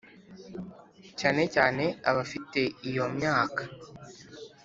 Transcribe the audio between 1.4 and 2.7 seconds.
cyane abafite